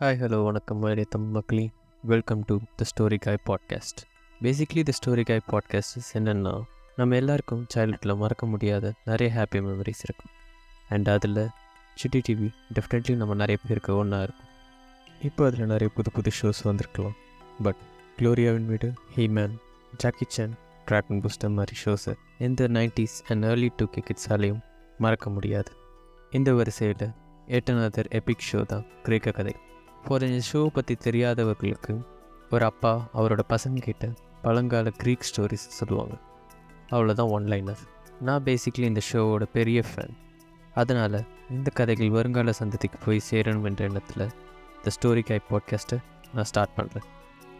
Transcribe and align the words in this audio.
Hi 0.00 0.18
hello 0.20 0.38
வணக்கம் 0.44 0.78
மரியாதை 0.78 1.04
தமிழ் 1.08 1.34
மக்களே. 1.34 1.62
Welcome 2.02 2.40
to 2.48 2.54
the 2.78 2.84
story 2.88 3.18
guy 3.18 3.38
podcast 3.46 4.00
basically 4.42 4.82
the 4.88 4.92
story 4.98 5.22
guy 5.24 5.40
podcast 5.52 6.10
என்னென்னா 6.18 6.52
நம்ம 6.96 7.16
எல்லாருக்கும் 7.16 7.62
சைல்ட்ஹுட்டில் 7.74 8.16
மறக்க 8.16 8.46
முடியாத 8.46 8.92
நிறைய 9.04 9.28
ஹாப்பி 9.36 9.60
மெமரிஸ் 9.68 10.02
இருக்கும். 10.02 10.32
அண்ட் 10.88 11.08
அதில் 11.08 11.40
சிட்டி 11.94 12.20
டிவி 12.28 12.48
டெஃபினெட்லி 12.78 13.16
நம்ம 13.16 13.34
நிறைய 13.34 13.58
பேருக்கு 13.68 13.96
ஒன்றா 13.96 14.20
இருக்கும். 14.22 14.50
இப்போ 15.22 15.46
அதில் 15.46 15.70
நிறைய 15.72 15.88
புது 15.94 16.12
புது 16.16 16.30
ஷோஸ் 16.40 16.62
வந்திருக்கலாம். 16.62 17.16
பட் 17.62 17.80
க்ளோரியாவின் 18.18 18.66
வீடு 18.72 18.90
He Man 19.16 19.54
Jackie 19.96 20.28
Chan 20.28 20.56
Dragon 20.88 21.22
Booster 21.24 21.56
மாதிரி 21.60 21.76
ஷோஸை 21.84 22.14
எந்த 22.38 22.68
nineties 22.68 23.18
and 23.28 23.44
early 23.44 23.70
two 23.76 23.86
K 23.86 24.02
கிட்ஸாலையும் 24.10 24.60
மறக்க 24.98 25.30
முடியாது. 25.30 25.72
இந்த 26.30 26.52
வரிசையில் 26.52 27.08
எட்டனதர் 27.48 28.10
எபிக் 28.20 28.46
ஷோ 28.52 28.62
தான் 28.74 28.86
கிரேக்க 29.02 29.30
கதை. 29.30 29.56
ஃபார் 30.08 30.22
ஷோவை 30.22 30.66
பற்றி 30.66 30.94
தெரியாதவர்களுக்கு 30.94 32.06
ஒரு 32.50 32.64
அப்பா 32.64 33.08
அவரோட 33.14 33.38
பசங்கக்கிட்ட 33.48 34.14
பழங்கால 34.42 34.90
க்ரீக் 35.02 35.28
ஸ்டோரிஸ் 35.28 35.66
சொல்லுவாங்க. 35.78 36.14
அவ்வளோதான் 36.90 37.32
ஒன்லைனர் 37.36 37.82
நான் 38.20 38.42
பேசிக்லி 38.42 38.78
இந்த 38.78 39.00
ஷோவோட 39.12 39.42
பெரிய 39.52 39.82
ஃபேன் 39.94 40.14
அதனால் 40.74 41.24
இந்த 41.50 41.70
கதைகள் 41.74 42.10
வருங்கால 42.10 42.52
சந்ததிக்கு 42.58 42.98
போய் 43.04 43.20
சேரணும் 43.30 43.64
என்ற 43.64 43.84
எண்ணத்தில் 43.84 44.28
இந்த 44.76 44.90
ஸ்டோரி 44.96 45.24
கை 45.24 45.40
பாட்காஸ்ட்டை 45.50 45.98
நான் 46.34 46.44
ஸ்டார்ட் 46.44 46.76
பண்ணுறேன் 46.76 47.06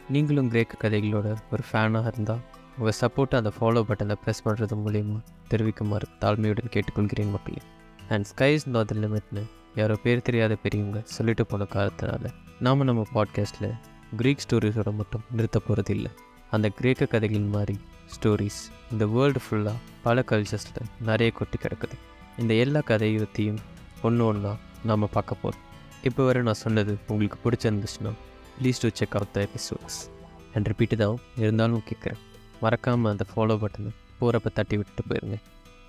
நீங்களும் 0.08 0.48
கிரேக்க 0.48 0.88
கதைகளோட 0.88 1.36
ஒரு 1.52 1.62
ஃபேனாக 1.72 2.06
இருந்தால் 2.06 2.42
உங்கள் 2.78 2.98
சப்போர்ட்டை 3.00 3.36
அந்த 3.36 3.52
ஃபாலோ 3.60 3.82
பட்டனை 3.88 4.14
ப்ரெஸ் 4.26 4.44
பண்ணுறது 4.44 4.76
மூலிமா 4.86 5.20
தெரிவிக்குமாறு 5.48 6.08
தாழ்மையுடன் 6.20 6.70
கேட்டுக்கொள்கிறேன் 6.70 7.30
மக்களே. 7.30 7.60
அண்ட் 8.08 8.26
ஸ்கைஸ் 8.36 8.66
நாட் 8.66 8.86
த 8.86 8.96
லிமிட்னு 8.96 9.42
யாரோ 9.76 9.94
பேர் 9.94 10.22
தெரியாத 10.22 10.54
பெரியவங்க 10.54 11.00
சொல்லிட்டு 11.04 11.46
போன 11.46 11.66
காலத்தினால 11.72 12.30
நாம் 12.60 12.84
நம்ம 12.84 13.02
பாட்காஸ்ட்டில் 13.14 13.74
க்ரீக் 14.16 14.44
ஸ்டோரிஸோட 14.44 14.94
மட்டும் 14.94 15.24
நிறுத்த 15.30 15.58
போகிறது 15.58 15.94
இல்லை 15.94 16.10
அந்த 16.50 16.68
கிரேக்க 16.68 17.06
கதைகள் 17.06 17.40
மாதிரி 17.40 17.78
ஸ்டோரிஸ் 18.14 18.60
இந்த 18.92 19.06
வேர்ல்டு 19.06 19.40
ஃபுல்லாக 19.46 19.74
பல 20.02 20.24
கல்ச்சர்ஸில் 20.26 20.88
நிறைய 21.00 21.32
கொட்டி 21.32 21.58
கிடக்குது. 21.58 21.96
இந்த 22.38 22.54
எல்லா 22.54 22.80
கதையத்தையும் 22.86 23.58
ஒன்று 24.02 24.26
ஒன்றா 24.26 24.56
நாம் 24.84 25.08
பார்க்க 25.12 25.34
போகிறோம் 25.34 25.64
இப்போ 26.02 26.24
வரை 26.24 26.42
நான் 26.42 26.54
சொன்னது 26.54 26.98
உங்களுக்கு 27.06 27.38
பிடிச்சிருந்துச்சுன்னா 27.44 28.12
please 28.58 28.80
do 28.80 28.88
check 28.92 29.16
out 29.16 29.32
the 29.32 29.40
episodes 29.40 29.98
and 30.54 30.66
repeat 30.66 30.96
தான் 30.96 31.18
இருந்தாலும் 31.36 31.82
கேட்குறேன். 31.90 32.20
மறக்காமல் 32.60 33.10
அந்த 33.12 33.24
ஃபாலோ 33.32 33.56
பட்டனை 33.62 33.90
போகிறப்ப 34.20 34.52
தட்டி 34.54 34.76
விட்டுட்டு 34.76 35.04
போயிருங்க. 35.08 35.38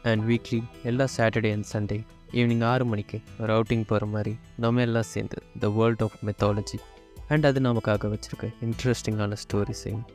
அண்ட் 0.04 0.32
வீக்லி 0.32 0.64
எல்லா 0.84 1.06
சாட்டர்டே 1.18 1.52
அண்ட் 1.54 1.70
சண்டே 1.74 2.06
ஈவினிங் 2.34 2.64
ஆறு 2.64 2.86
மணிக்கு 2.86 3.18
ஒரு 3.42 3.54
அவுட்டிங் 3.54 3.86
போகிற 3.86 4.06
மாதிரி 4.06 4.38
நம்ம 4.56 4.82
எல்லாம் 4.82 5.10
சேர்ந்து 5.14 5.44
the 5.60 5.70
world 5.70 6.02
of 6.02 6.18
mythology 6.26 6.80
and 7.28 7.46
அது 7.46 7.60
நமக்காக 7.60 8.10
வச்சுருக்க 8.14 8.48
இன்ட்ரெஸ்டிங்கான 8.62 9.38
ஸ்டோரிஸையும் 9.44 10.06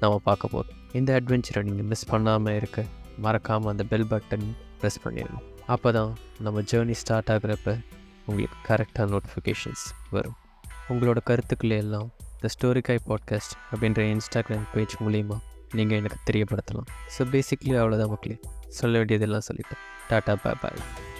நம்ம 0.00 0.18
பார்க்க 0.18 0.48
போகிறோம் 0.48 0.78
இந்த 0.92 1.20
அட்வென்ச்சரை 1.20 1.62
நீங்கள் 1.62 1.84
மிஸ் 1.84 2.06
பண்ணாமல் 2.06 2.54
இருக்க 2.54 2.84
மறக்காமல் 3.18 3.68
அந்த 3.68 3.84
பெல் 3.84 4.08
பட்டன் 4.10 4.46
ப்ரெஸ் 4.80 5.02
பண்ணிடணும் 5.04 5.46
அப்போ 5.66 5.92
தான் 5.92 6.12
நம்ம 6.40 6.60
ஜேர்னி 6.60 6.90
ஸ்டார்ட் 6.90 7.30
ஆகுறப்ப 7.30 7.76
உங்களுக்கு 8.26 8.58
கரெக்டாக 8.68 9.06
நோட்டிஃபிகேஷன்ஸ் 9.12 9.84
வரும். 10.10 10.36
உங்களோட 10.88 11.18
கருத்துக்களை 11.24 11.76
எல்லாம் 11.76 12.12
த 12.40 12.48
ஸ்டோரிகாய் 12.54 13.04
பாட்காஸ்ட் 13.08 13.54
அப்படின்ற 13.72 14.02
இன்ஸ்டாகிராம் 14.14 14.66
பேஜ் 14.74 14.96
மூலிமா 15.04 15.38
நீங்கள் 15.72 15.98
எனக்கு 15.98 16.18
தெரியப்படுத்தலாம். 16.30 16.88
ஸோ 17.18 17.24
பேசிக்லி 17.34 17.74
அவ்வளோதான் 17.80 18.08
மக்களே. 18.08 18.38
சொல்ல 18.68 18.96
வேண்டியதெல்லாம் 18.96 19.46
சொல்லிட்டேன். 19.48 19.82
டாட்டா 20.10 20.36
பாய் 20.42 20.60
பாய் 20.62 21.10